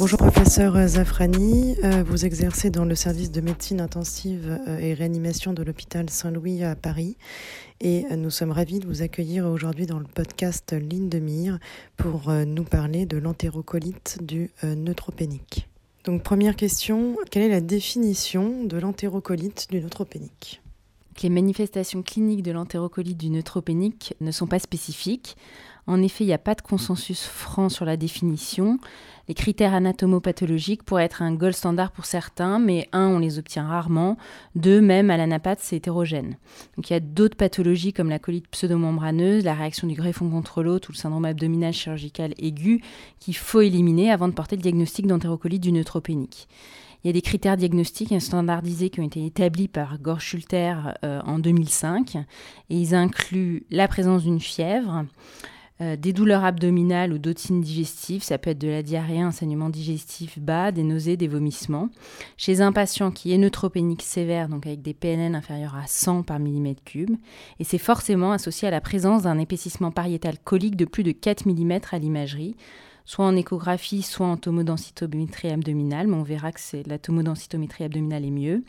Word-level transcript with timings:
Bonjour 0.00 0.18
professeur 0.18 0.86
Zafrani, 0.86 1.74
euh, 1.82 2.04
vous 2.04 2.24
exercez 2.24 2.70
dans 2.70 2.84
le 2.84 2.94
service 2.94 3.32
de 3.32 3.40
médecine 3.40 3.80
intensive 3.80 4.60
euh, 4.68 4.78
et 4.78 4.94
réanimation 4.94 5.52
de 5.52 5.64
l'hôpital 5.64 6.08
Saint-Louis 6.08 6.62
à 6.62 6.76
Paris 6.76 7.16
et 7.80 8.04
euh, 8.12 8.14
nous 8.14 8.30
sommes 8.30 8.52
ravis 8.52 8.78
de 8.78 8.86
vous 8.86 9.02
accueillir 9.02 9.46
aujourd'hui 9.46 9.86
dans 9.86 9.98
le 9.98 10.06
podcast 10.06 10.72
Ligne 10.72 11.08
de 11.08 11.20
pour 11.96 12.30
nous 12.30 12.62
parler 12.62 13.06
de 13.06 13.18
l'entérocolite 13.18 14.18
du 14.22 14.52
neutropénique. 14.62 15.68
Donc 16.04 16.22
première 16.22 16.54
question, 16.54 17.16
quelle 17.32 17.42
est 17.42 17.48
la 17.48 17.60
définition 17.60 18.62
de 18.64 18.78
l'entérocolite 18.78 19.66
du 19.68 19.80
neutropénique? 19.80 20.62
Les 21.22 21.30
manifestations 21.30 22.02
cliniques 22.02 22.44
de 22.44 22.52
l'entérocolite 22.52 23.18
du 23.18 23.30
neutropénique 23.30 24.14
ne 24.20 24.30
sont 24.30 24.46
pas 24.46 24.60
spécifiques. 24.60 25.36
En 25.88 26.02
effet, 26.02 26.24
il 26.24 26.26
n'y 26.26 26.34
a 26.34 26.38
pas 26.38 26.54
de 26.54 26.60
consensus 26.60 27.24
franc 27.24 27.70
sur 27.70 27.86
la 27.86 27.96
définition. 27.96 28.78
Les 29.26 29.34
critères 29.34 29.72
anatomopathologiques 29.72 30.82
pourraient 30.82 31.04
être 31.04 31.22
un 31.22 31.32
gold 31.34 31.54
standard 31.54 31.92
pour 31.92 32.04
certains, 32.04 32.58
mais 32.58 32.86
un, 32.92 33.08
on 33.08 33.18
les 33.18 33.38
obtient 33.38 33.66
rarement. 33.66 34.18
Deux, 34.54 34.82
même 34.82 35.08
à 35.08 35.16
l'anapathe, 35.16 35.60
c'est 35.62 35.76
hétérogène. 35.76 36.36
Donc 36.76 36.90
il 36.90 36.92
y 36.92 36.96
a 36.96 37.00
d'autres 37.00 37.38
pathologies 37.38 37.94
comme 37.94 38.10
la 38.10 38.18
colite 38.18 38.48
pseudomembraneuse, 38.48 39.44
la 39.44 39.54
réaction 39.54 39.88
du 39.88 39.94
greffon 39.94 40.28
contre 40.28 40.62
l'autre 40.62 40.90
ou 40.90 40.92
le 40.92 40.98
syndrome 40.98 41.24
abdominal 41.24 41.72
chirurgical 41.72 42.34
aigu 42.38 42.82
qu'il 43.18 43.36
faut 43.36 43.62
éliminer 43.62 44.10
avant 44.10 44.28
de 44.28 44.34
porter 44.34 44.56
le 44.56 44.62
diagnostic 44.62 45.06
d'entérocolite 45.06 45.62
du 45.62 45.72
neutropénique. 45.72 46.48
Il 47.02 47.06
y 47.06 47.10
a 47.10 47.14
des 47.14 47.22
critères 47.22 47.56
diagnostiques 47.56 48.12
standardisés 48.20 48.90
qui 48.90 49.00
ont 49.00 49.06
été 49.06 49.24
établis 49.24 49.68
par 49.68 49.98
Gore 49.98 50.20
Schulter 50.20 50.74
euh, 51.04 51.22
en 51.24 51.38
2005 51.38 52.16
et 52.16 52.24
ils 52.70 52.94
incluent 52.94 53.64
la 53.70 53.88
présence 53.88 54.24
d'une 54.24 54.40
fièvre, 54.40 55.06
euh, 55.80 55.94
des 55.94 56.12
douleurs 56.12 56.44
abdominales 56.44 57.12
ou 57.12 57.18
d'autres 57.18 57.40
signes 57.40 57.60
digestifs, 57.60 58.24
ça 58.24 58.36
peut 58.36 58.50
être 58.50 58.58
de 58.58 58.68
la 58.68 58.82
diarrhée, 58.82 59.20
un 59.20 59.30
saignement 59.30 59.70
digestif 59.70 60.38
bas, 60.38 60.72
des 60.72 60.82
nausées, 60.82 61.16
des 61.16 61.28
vomissements. 61.28 61.88
Chez 62.36 62.60
un 62.60 62.72
patient 62.72 63.12
qui 63.12 63.32
est 63.32 63.38
neutropénique 63.38 64.02
sévère, 64.02 64.48
donc 64.48 64.66
avec 64.66 64.82
des 64.82 64.94
PNN 64.94 65.36
inférieurs 65.36 65.76
à 65.76 65.86
100 65.86 66.24
par 66.24 66.40
millimètre 66.40 66.82
cube, 66.82 67.16
et 67.60 67.64
c'est 67.64 67.78
forcément 67.78 68.32
associé 68.32 68.66
à 68.66 68.72
la 68.72 68.80
présence 68.80 69.22
d'un 69.22 69.38
épaississement 69.38 69.92
pariétal 69.92 70.36
colique 70.42 70.74
de 70.74 70.84
plus 70.84 71.04
de 71.04 71.12
4 71.12 71.46
mm 71.46 71.80
à 71.92 71.98
l'imagerie, 71.98 72.56
soit 73.04 73.24
en 73.24 73.36
échographie, 73.36 74.02
soit 74.02 74.26
en 74.26 74.36
tomodensitométrie 74.36 75.50
abdominale, 75.50 76.08
mais 76.08 76.16
on 76.16 76.24
verra 76.24 76.50
que 76.50 76.60
c'est 76.60 76.86
la 76.88 76.98
tomodensitométrie 76.98 77.84
abdominale 77.84 78.24
est 78.24 78.30
mieux, 78.30 78.64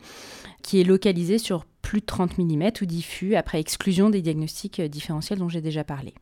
qui 0.62 0.80
est 0.80 0.84
localisée 0.84 1.38
sur 1.38 1.64
plus 1.82 2.00
de 2.00 2.06
30 2.06 2.38
mm 2.38 2.70
ou 2.82 2.86
diffus 2.86 3.34
après 3.34 3.58
exclusion 3.58 4.10
des 4.10 4.22
diagnostics 4.22 4.80
différentiels 4.80 5.40
dont 5.40 5.48
j'ai 5.48 5.60
déjà 5.60 5.82
parlé. 5.82 6.14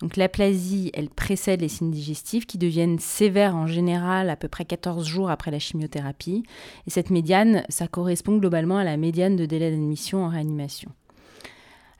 Donc 0.00 0.16
l'aplasie, 0.16 0.90
elle 0.94 1.08
précède 1.08 1.60
les 1.60 1.68
signes 1.68 1.90
digestifs 1.90 2.46
qui 2.46 2.58
deviennent 2.58 2.98
sévères 2.98 3.56
en 3.56 3.66
général 3.66 4.30
à 4.30 4.36
peu 4.36 4.48
près 4.48 4.64
14 4.64 5.06
jours 5.06 5.30
après 5.30 5.50
la 5.50 5.58
chimiothérapie. 5.58 6.44
Et 6.86 6.90
cette 6.90 7.10
médiane, 7.10 7.64
ça 7.68 7.88
correspond 7.88 8.36
globalement 8.36 8.78
à 8.78 8.84
la 8.84 8.96
médiane 8.96 9.36
de 9.36 9.46
délai 9.46 9.70
d'admission 9.70 10.24
en 10.24 10.28
réanimation. 10.28 10.92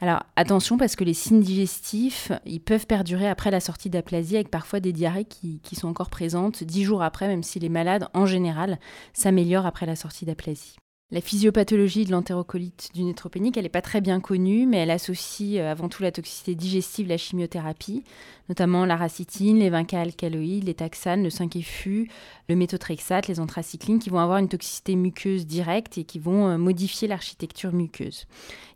Alors 0.01 0.23
attention 0.37 0.77
parce 0.77 0.95
que 0.95 1.03
les 1.03 1.15
signes 1.15 1.41
digestifs, 1.41 2.31
ils 2.47 2.61
peuvent 2.61 2.87
perdurer 2.87 3.29
après 3.29 3.51
la 3.51 3.59
sortie 3.59 3.91
d'aplasie 3.91 4.37
avec 4.37 4.49
parfois 4.49 4.79
des 4.79 4.93
diarrhées 4.93 5.25
qui, 5.25 5.59
qui, 5.65 5.75
sont 5.75 5.89
encore 5.89 6.11
présentes 6.11 6.63
10 6.63 6.85
jours 6.85 7.03
après, 7.03 7.27
même 7.27 7.43
si 7.43 7.59
les 7.59 7.69
malades 7.69 8.07
en 8.15 8.25
général 8.25 8.79
s'améliorent 9.13 9.67
après 9.67 9.87
la 9.87 9.97
sortie 9.97 10.25
d'aplasie. 10.25 10.77
La 11.11 11.23
physiopathologie 11.23 12.05
de 12.05 12.11
l'entérocolite 12.11 12.91
du 12.93 13.03
neutropénique, 13.03 13.57
elle 13.57 13.63
n'est 13.63 13.71
pas 13.71 13.81
très 13.81 14.03
bien 14.03 14.21
connue, 14.21 14.67
mais 14.67 14.77
elle 14.77 14.91
associe 14.91 15.59
euh, 15.59 15.71
avant 15.71 15.89
tout 15.89 16.03
la 16.03 16.13
toxicité 16.13 16.55
digestive, 16.55 17.09
la 17.09 17.17
chimiothérapie, 17.17 18.05
notamment 18.51 18.85
la 18.85 18.95
racitine, 18.95 19.59
les 19.59 19.71
20 19.71 19.95
alcaloïdes, 19.95 20.65
les 20.65 20.75
taxanes, 20.75 21.23
le 21.23 21.31
5-FU, 21.31 22.11
le 22.51 22.57
méthotrexate, 22.57 23.27
les 23.27 23.41
anthracyclines, 23.41 24.01
qui 24.01 24.11
vont 24.11 24.19
avoir 24.19 24.37
une 24.37 24.51
toxicité 24.51 24.97
muqueuse 24.97 25.47
directe 25.47 25.97
et 25.97 26.05
qui 26.05 26.19
vont 26.19 26.47
euh, 26.47 26.59
modifier 26.59 27.09
l'architecture 27.09 27.73
muqueuse. 27.73 28.27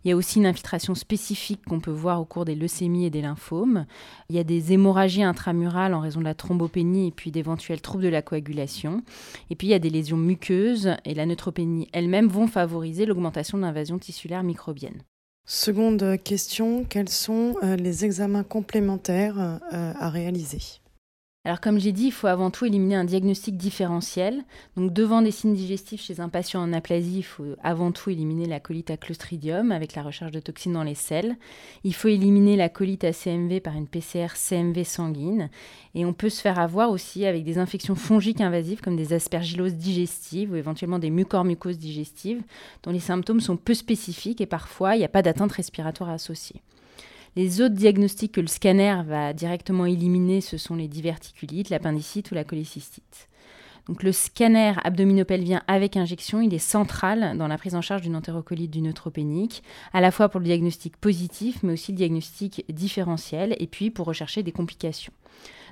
Il 0.05 0.09
y 0.09 0.13
a 0.13 0.17
aussi 0.17 0.39
une 0.39 0.47
infiltration 0.47 0.95
spécifique 0.95 1.61
qu'on 1.67 1.81
peut 1.81 1.91
voir 1.91 2.21
au 2.21 2.25
cours 2.25 2.45
des 2.45 2.55
leucémies 2.55 3.05
et 3.05 3.11
des 3.11 3.23
lymphomes. 3.23 3.85
Il 4.31 4.37
y 4.37 4.39
a 4.39 4.45
des 4.45 4.73
hémorragies 4.73 5.23
intramurales 5.23 5.95
en 5.95 6.01
raison 6.01 6.21
de 6.21 6.25
la 6.25 6.35
thrombopénie 6.35 7.09
et 7.09 7.13
puis 7.13 7.31
d'éventuels 7.31 7.81
troubles 7.81 8.05
de 8.05 8.09
la 8.09 8.23
coagulation. 8.23 9.03
Et 9.51 9.55
puis 9.55 9.69
il 9.69 9.71
y 9.71 9.75
a 9.75 9.79
des 9.79 9.91
lésions 9.91 10.17
muqueuses 10.17 10.97
et 11.05 11.15
la 11.15 11.27
neutropénie 11.27 11.89
elle-même 11.93 12.22
vont 12.27 12.47
favoriser 12.47 13.07
l'augmentation 13.07 13.59
de 13.59 13.63
l'invasion 13.63 13.99
tissulaire 13.99 14.43
microbienne. 14.43 15.03
Seconde 15.45 16.23
question, 16.23 16.85
quels 16.85 17.09
sont 17.09 17.57
euh, 17.63 17.77
les 17.77 18.05
examens 18.05 18.45
complémentaires 18.45 19.39
euh, 19.39 19.93
à 19.99 20.09
réaliser? 20.09 20.82
Alors 21.45 21.61
comme 21.61 21.81
j'ai 21.81 21.91
dit, 21.91 22.05
il 22.05 22.13
faut 22.13 22.29
avant 22.29 22.53
tout 22.53 22.67
éliminer 22.67 22.95
un 22.95 23.05
diagnostic 23.05 23.57
différentiel. 23.57 24.45
Donc 24.77 24.93
devant 24.93 25.23
des 25.23 25.33
signes 25.33 25.57
digestifs 25.57 26.01
chez 26.01 26.21
un 26.21 26.29
patient 26.29 26.63
en 26.63 26.73
aplasie, 26.73 27.19
il 27.19 27.25
faut 27.25 27.57
avant 27.65 27.91
tout 27.91 28.11
éliminer 28.11 28.47
la 28.47 28.61
colite 28.61 28.93
à 28.93 28.97
Clostridium 28.97 29.73
avec 29.73 29.97
la 29.97 30.05
recherche 30.05 30.31
de 30.31 30.39
toxines 30.39 30.75
dans 30.75 30.85
les 30.85 30.95
selles. 30.95 31.35
Il 31.83 31.95
faut 31.95 32.07
éliminer 32.07 32.55
la 32.55 32.69
colite 32.69 33.03
à 33.03 33.13
CMV 33.13 33.59
par 33.59 33.75
une 33.75 33.89
PCR 33.89 34.37
CMV 34.37 34.85
sanguine. 34.85 35.51
Et 35.97 36.05
on 36.05 36.13
peut 36.13 36.29
se 36.29 36.41
faire 36.41 36.61
avoir 36.61 36.91
aussi 36.91 37.27
avec 37.27 37.43
des 37.43 37.59
infections 37.59 37.97
fongiques 37.97 38.41
invasives 38.41 38.81
comme 38.81 38.97
des 38.97 39.13
aspergilloses 39.13 39.75
digestives 39.75 40.53
ou 40.53 40.57
éventuellement 40.57 41.01
des 41.01 41.11
mucormucoses 41.11 41.79
digestives 41.79 42.43
dont 42.85 42.93
les 42.93 43.01
symptômes 43.01 43.41
sont 43.41 43.57
peu 43.57 43.75
spécifiques 43.75 44.41
et 44.41 44.47
parfois 44.47 44.95
il 44.95 45.01
n'y 45.01 45.05
a 45.05 45.09
pas 45.09 45.23
d'atteinte 45.23 45.51
respiratoire 45.51 46.11
associée. 46.11 46.63
Les 47.35 47.63
autres 47.63 47.75
diagnostics 47.75 48.33
que 48.33 48.43
le 48.43 48.47
scanner 48.47 49.03
va 49.07 49.33
directement 49.33 49.87
éliminer, 49.87 50.43
ce 50.43 50.59
sont 50.59 50.75
les 50.75 50.87
diverticulites, 50.87 51.71
l'appendicite 51.71 52.31
ou 52.31 52.35
la 52.35 52.45
cholécystite. 52.45 53.29
Donc 53.89 54.03
le 54.03 54.13
scanner 54.13 54.75
abdominopelvien 54.85 55.63
avec 55.67 55.97
injection, 55.97 56.43
il 56.43 56.53
est 56.53 56.59
central 56.59 57.39
dans 57.39 57.49
la 57.49 57.57
prise 57.57 57.75
en 57.75 57.81
charge 57.81 58.03
d'une 58.03 58.17
entérocolite 58.17 58.71
du 58.71 58.83
neutropénique, 58.83 59.63
à 59.95 60.03
la 60.03 60.11
fois 60.11 60.29
pour 60.29 60.41
le 60.41 60.47
diagnostic 60.47 60.99
positif, 60.99 61.63
mais 61.63 61.73
aussi 61.73 61.93
le 61.93 61.97
diagnostic 61.97 62.67
différentiel, 62.69 63.57
et 63.59 63.67
puis 63.67 63.91
pour 63.91 64.07
rechercher 64.07 64.43
des 64.43 64.53
complications. 64.53 65.15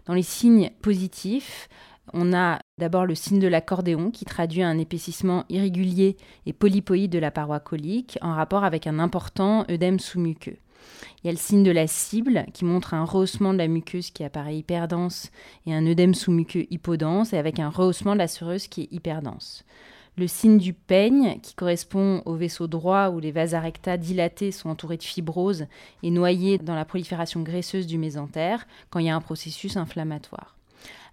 Dans 0.06 0.14
les 0.14 0.22
signes 0.22 0.70
positifs, 0.80 1.68
on 2.14 2.32
a 2.32 2.58
d'abord 2.78 3.04
le 3.04 3.14
signe 3.14 3.38
de 3.38 3.48
l'accordéon 3.48 4.10
qui 4.10 4.24
traduit 4.24 4.62
un 4.62 4.78
épaississement 4.78 5.44
irrégulier 5.50 6.16
et 6.46 6.54
polypoïde 6.54 7.12
de 7.12 7.18
la 7.18 7.30
paroi 7.30 7.60
colique 7.60 8.18
en 8.22 8.34
rapport 8.34 8.64
avec 8.64 8.86
un 8.86 8.98
important 8.98 9.66
œdème 9.70 10.00
sous-muqueux. 10.00 10.56
Il 11.22 11.26
y 11.26 11.30
a 11.30 11.32
le 11.32 11.38
signe 11.38 11.62
de 11.62 11.70
la 11.70 11.86
cible 11.86 12.46
qui 12.54 12.64
montre 12.64 12.94
un 12.94 13.04
rehaussement 13.04 13.52
de 13.52 13.58
la 13.58 13.68
muqueuse 13.68 14.10
qui 14.10 14.24
apparaît 14.24 14.56
hyperdense 14.56 15.30
et 15.66 15.74
un 15.74 15.86
œdème 15.86 16.14
sous-muqueux 16.14 16.66
hypodense 16.70 17.32
et 17.32 17.38
avec 17.38 17.58
un 17.58 17.68
rehaussement 17.68 18.14
de 18.14 18.18
la 18.18 18.28
sereuse 18.28 18.68
qui 18.68 18.82
est 18.82 18.92
hyperdense. 18.92 19.64
Le 20.16 20.26
signe 20.26 20.58
du 20.58 20.72
peigne 20.72 21.38
qui 21.40 21.54
correspond 21.54 22.22
au 22.26 22.34
vaisseau 22.34 22.66
droit 22.66 23.10
où 23.10 23.20
les 23.20 23.32
vases 23.32 23.54
recta 23.54 23.96
dilatés 23.96 24.50
sont 24.50 24.68
entourés 24.68 24.96
de 24.96 25.02
fibrose 25.02 25.66
et 26.02 26.10
noyés 26.10 26.58
dans 26.58 26.74
la 26.74 26.84
prolifération 26.84 27.42
graisseuse 27.42 27.86
du 27.86 27.96
mésentère 27.96 28.66
quand 28.90 28.98
il 28.98 29.06
y 29.06 29.10
a 29.10 29.16
un 29.16 29.20
processus 29.20 29.76
inflammatoire. 29.76 30.56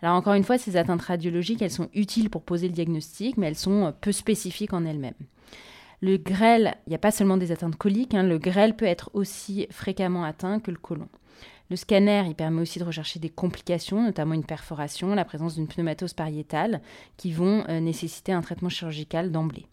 Alors 0.02 0.16
encore 0.16 0.34
une 0.34 0.44
fois, 0.44 0.58
ces 0.58 0.78
atteintes 0.78 1.02
radiologiques, 1.02 1.62
elles 1.62 1.72
sont 1.72 1.90
utiles 1.94 2.30
pour 2.30 2.44
poser 2.44 2.68
le 2.68 2.74
diagnostic, 2.74 3.38
mais 3.38 3.48
elles 3.48 3.56
sont 3.56 3.94
peu 4.02 4.12
spécifiques 4.12 4.74
en 4.74 4.86
elles-mêmes. 4.86 5.14
Le 6.00 6.18
grêle, 6.18 6.76
il 6.86 6.90
n'y 6.90 6.96
a 6.96 7.00
pas 7.00 7.12
seulement 7.12 7.38
des 7.38 7.52
atteintes 7.52 7.76
coliques, 7.76 8.14
hein, 8.14 8.24
le 8.24 8.38
grêle 8.38 8.76
peut 8.76 8.86
être 8.86 9.10
aussi 9.14 9.68
fréquemment 9.72 10.24
atteint 10.24 10.60
que 10.60 10.70
le 10.70 10.78
côlon. 10.78 11.10
Le 11.70 11.76
scanner, 11.76 12.24
il 12.28 12.36
permet 12.36 12.62
aussi 12.62 12.80
de 12.80 12.84
rechercher 12.84 13.20
des 13.20 13.30
complications, 13.30 14.04
notamment 14.04 14.36
une 14.36 14.46
perforation, 14.46 15.16
la 15.16 15.26
présence 15.26 15.56
d'une 15.56 15.68
pneumatose 15.68 16.14
pariétale, 16.14 16.82
qui 17.18 17.32
vont 17.32 17.66
euh, 17.68 17.80
nécessiter 17.80 18.32
un 18.32 18.42
traitement 18.42 18.70
chirurgical 18.70 19.32
d'emblée. 19.32 19.66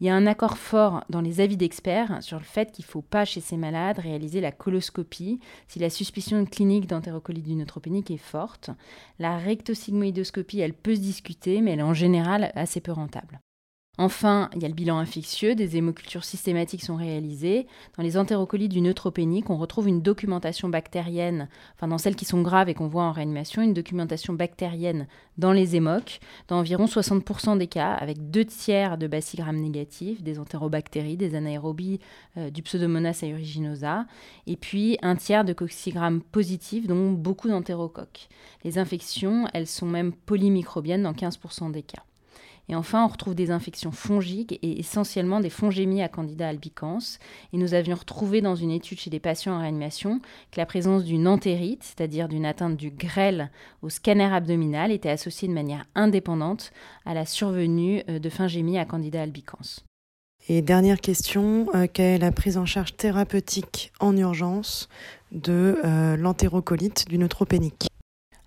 Il 0.00 0.06
y 0.06 0.10
a 0.10 0.14
un 0.14 0.26
accord 0.26 0.58
fort 0.58 1.02
dans 1.08 1.20
les 1.20 1.40
avis 1.40 1.56
d'experts 1.56 2.22
sur 2.22 2.38
le 2.38 2.44
fait 2.44 2.70
qu'il 2.70 2.84
ne 2.84 2.90
faut 2.90 3.02
pas, 3.02 3.24
chez 3.24 3.40
ces 3.40 3.56
malades, 3.56 3.98
réaliser 3.98 4.40
la 4.40 4.52
coloscopie 4.52 5.40
si 5.66 5.80
la 5.80 5.90
suspicion 5.90 6.44
clinique 6.44 6.86
d'entérocolite 6.86 7.46
du 7.46 7.54
neutropénique 7.54 8.12
est 8.12 8.16
forte. 8.16 8.70
La 9.18 9.38
rectosigmoïdoscopie, 9.38 10.60
elle 10.60 10.74
peut 10.74 10.94
se 10.94 11.00
discuter, 11.00 11.62
mais 11.62 11.72
elle 11.72 11.80
est 11.80 11.82
en 11.82 11.94
général 11.94 12.52
assez 12.54 12.80
peu 12.80 12.92
rentable. 12.92 13.40
Enfin, 14.00 14.48
il 14.54 14.62
y 14.62 14.64
a 14.64 14.68
le 14.68 14.74
bilan 14.74 14.98
infectieux, 14.98 15.56
des 15.56 15.76
hémocultures 15.76 16.24
systématiques 16.24 16.84
sont 16.84 16.94
réalisées. 16.94 17.66
Dans 17.96 18.04
les 18.04 18.16
entérocolites 18.16 18.70
du 18.70 18.80
neutropénique, 18.80 19.50
on 19.50 19.56
retrouve 19.56 19.88
une 19.88 20.02
documentation 20.02 20.68
bactérienne, 20.68 21.48
enfin 21.74 21.88
dans 21.88 21.98
celles 21.98 22.14
qui 22.14 22.24
sont 22.24 22.40
graves 22.40 22.68
et 22.68 22.74
qu'on 22.74 22.86
voit 22.86 23.02
en 23.02 23.10
réanimation, 23.10 23.60
une 23.60 23.74
documentation 23.74 24.34
bactérienne 24.34 25.08
dans 25.36 25.50
les 25.50 25.74
hémocs, 25.74 26.20
dans 26.46 26.58
environ 26.58 26.84
60% 26.84 27.58
des 27.58 27.66
cas, 27.66 27.92
avec 27.92 28.30
deux 28.30 28.44
tiers 28.44 28.98
de 28.98 29.08
bacilles 29.08 29.44
négatifs, 29.52 30.22
des 30.22 30.38
entérobactéries, 30.38 31.16
des 31.16 31.34
anaérobies 31.34 31.98
euh, 32.36 32.50
du 32.50 32.62
Pseudomonas 32.62 33.18
aeruginosa, 33.24 34.06
et 34.46 34.56
puis 34.56 34.96
un 35.02 35.16
tiers 35.16 35.44
de 35.44 35.52
coccigram 35.52 36.22
positifs, 36.22 36.86
dont 36.86 37.10
beaucoup 37.10 37.48
d'entérocoques. 37.48 38.28
Les 38.62 38.78
infections, 38.78 39.48
elles 39.54 39.66
sont 39.66 39.86
même 39.86 40.12
polymicrobiennes 40.12 41.02
dans 41.02 41.14
15% 41.14 41.72
des 41.72 41.82
cas. 41.82 42.04
Et 42.68 42.74
enfin, 42.74 43.04
on 43.04 43.08
retrouve 43.08 43.34
des 43.34 43.50
infections 43.50 43.92
fongiques 43.92 44.58
et 44.62 44.78
essentiellement 44.78 45.40
des 45.40 45.50
fongémies 45.50 46.02
à 46.02 46.08
Candida 46.08 46.48
albicans. 46.48 46.98
Et 47.52 47.56
nous 47.56 47.74
avions 47.74 47.96
retrouvé 47.96 48.40
dans 48.40 48.56
une 48.56 48.70
étude 48.70 48.98
chez 48.98 49.10
des 49.10 49.20
patients 49.20 49.54
en 49.54 49.60
réanimation 49.60 50.20
que 50.50 50.58
la 50.60 50.66
présence 50.66 51.04
d'une 51.04 51.26
entérite, 51.26 51.82
c'est-à-dire 51.82 52.28
d'une 52.28 52.44
atteinte 52.44 52.76
du 52.76 52.90
grêle 52.90 53.50
au 53.82 53.88
scanner 53.88 54.32
abdominal, 54.32 54.92
était 54.92 55.08
associée 55.08 55.48
de 55.48 55.54
manière 55.54 55.84
indépendante 55.94 56.72
à 57.06 57.14
la 57.14 57.24
survenue 57.24 58.02
euh, 58.08 58.18
de 58.18 58.28
fongémies 58.28 58.78
à 58.78 58.84
Candida 58.84 59.22
albicans. 59.22 59.82
Et 60.48 60.62
dernière 60.62 61.00
question, 61.00 61.66
euh, 61.74 61.86
quelle 61.92 62.14
est 62.14 62.18
la 62.18 62.32
prise 62.32 62.56
en 62.56 62.64
charge 62.64 62.96
thérapeutique 62.96 63.92
en 64.00 64.16
urgence 64.16 64.88
de 65.32 65.78
euh, 65.84 66.16
l'entérocolite 66.16 67.08
du 67.08 67.18
neutropénique? 67.18 67.87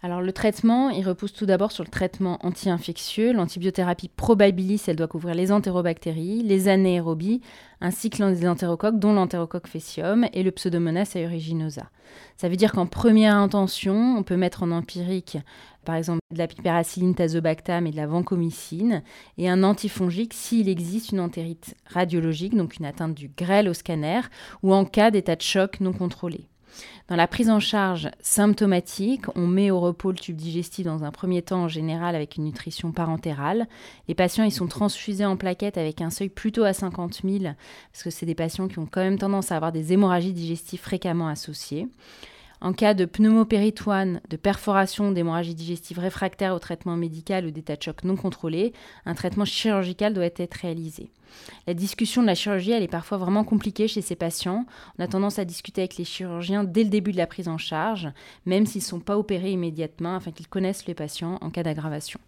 Alors 0.03 0.21
le 0.21 0.33
traitement, 0.33 0.89
il 0.89 1.07
repose 1.07 1.31
tout 1.31 1.45
d'abord 1.45 1.71
sur 1.71 1.83
le 1.83 1.89
traitement 1.89 2.39
anti-infectieux. 2.41 3.33
L'antibiothérapie 3.33 4.09
probabilis, 4.09 4.81
elle 4.87 4.95
doit 4.95 5.07
couvrir 5.07 5.35
les 5.35 5.51
entérobactéries, 5.51 6.41
les 6.41 6.69
anaérobies, 6.69 7.41
ainsi 7.81 8.09
que 8.09 8.23
les 8.23 8.47
entérocoques, 8.47 8.97
dont 8.97 9.13
l'entérocoque 9.13 9.67
faecium 9.67 10.25
et 10.33 10.41
le 10.41 10.49
pseudomonas 10.49 11.11
aeruginosa. 11.15 11.91
Ça 12.35 12.49
veut 12.49 12.55
dire 12.55 12.71
qu'en 12.71 12.87
première 12.87 13.35
intention, 13.35 14.15
on 14.17 14.23
peut 14.23 14.37
mettre 14.37 14.63
en 14.63 14.71
empirique, 14.71 15.37
par 15.85 15.95
exemple, 15.95 16.19
de 16.33 16.39
la 16.39 16.47
piperacilline 16.47 17.13
tazobactam 17.13 17.85
et 17.85 17.91
de 17.91 17.97
la 17.97 18.07
vancomycine, 18.07 19.03
et 19.37 19.49
un 19.49 19.61
antifongique 19.61 20.33
s'il 20.33 20.67
existe 20.67 21.11
une 21.11 21.19
entérite 21.19 21.75
radiologique, 21.85 22.57
donc 22.57 22.77
une 22.77 22.85
atteinte 22.85 23.13
du 23.13 23.29
grêle 23.29 23.69
au 23.69 23.73
scanner, 23.75 24.21
ou 24.63 24.73
en 24.73 24.83
cas 24.83 25.11
d'état 25.11 25.35
de 25.35 25.41
choc 25.43 25.79
non 25.79 25.93
contrôlé. 25.93 26.50
Dans 27.07 27.15
la 27.15 27.27
prise 27.27 27.49
en 27.49 27.59
charge 27.59 28.09
symptomatique, 28.21 29.25
on 29.35 29.47
met 29.47 29.71
au 29.71 29.79
repos 29.79 30.11
le 30.11 30.17
tube 30.17 30.35
digestif 30.35 30.85
dans 30.85 31.03
un 31.03 31.11
premier 31.11 31.41
temps 31.41 31.63
en 31.63 31.67
général 31.67 32.15
avec 32.15 32.37
une 32.37 32.45
nutrition 32.45 32.91
parentérale. 32.91 33.67
Les 34.07 34.15
patients 34.15 34.43
ils 34.43 34.51
sont 34.51 34.67
transfusés 34.67 35.25
en 35.25 35.37
plaquettes 35.37 35.77
avec 35.77 36.01
un 36.01 36.09
seuil 36.09 36.29
plutôt 36.29 36.63
à 36.63 36.73
50 36.73 37.21
000 37.23 37.43
parce 37.91 38.03
que 38.03 38.09
c'est 38.09 38.25
des 38.25 38.35
patients 38.35 38.67
qui 38.67 38.79
ont 38.79 38.87
quand 38.89 39.01
même 39.01 39.17
tendance 39.17 39.51
à 39.51 39.55
avoir 39.55 39.71
des 39.71 39.93
hémorragies 39.93 40.33
digestives 40.33 40.79
fréquemment 40.79 41.27
associées. 41.27 41.87
En 42.61 42.73
cas 42.73 42.93
de 42.93 43.05
pneumopéritoine, 43.05 44.21
de 44.29 44.37
perforation 44.37 45.11
d'hémorragie 45.11 45.55
digestive 45.55 45.97
réfractaire 45.97 46.53
au 46.53 46.59
traitement 46.59 46.95
médical 46.95 47.47
ou 47.47 47.51
d'état 47.51 47.75
de 47.75 47.81
choc 47.81 48.03
non 48.03 48.15
contrôlé, 48.15 48.73
un 49.05 49.15
traitement 49.15 49.45
chirurgical 49.45 50.13
doit 50.13 50.25
être 50.25 50.53
réalisé. 50.53 51.09
La 51.65 51.73
discussion 51.73 52.21
de 52.21 52.27
la 52.27 52.35
chirurgie, 52.35 52.71
elle 52.71 52.83
est 52.83 52.87
parfois 52.87 53.17
vraiment 53.17 53.43
compliquée 53.43 53.87
chez 53.87 54.01
ces 54.01 54.15
patients. 54.15 54.67
On 54.99 55.03
a 55.03 55.07
tendance 55.07 55.39
à 55.39 55.45
discuter 55.45 55.81
avec 55.81 55.97
les 55.97 56.05
chirurgiens 56.05 56.63
dès 56.63 56.83
le 56.83 56.89
début 56.89 57.11
de 57.11 57.17
la 57.17 57.25
prise 57.25 57.47
en 57.47 57.57
charge, 57.57 58.09
même 58.45 58.67
s'ils 58.67 58.81
ne 58.81 58.85
sont 58.85 58.99
pas 58.99 59.17
opérés 59.17 59.51
immédiatement, 59.51 60.15
afin 60.15 60.31
qu'ils 60.31 60.47
connaissent 60.47 60.85
les 60.85 60.93
patients 60.93 61.39
en 61.41 61.49
cas 61.49 61.63
d'aggravation. 61.63 62.19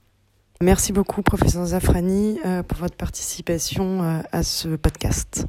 Merci 0.62 0.94
beaucoup, 0.94 1.22
professeur 1.22 1.66
Zafrani, 1.66 2.40
euh, 2.46 2.64
pour 2.64 2.80
votre 2.80 2.96
participation 2.96 4.02
euh, 4.02 4.22
à 4.32 4.42
ce 4.42 4.70
podcast. 4.70 5.46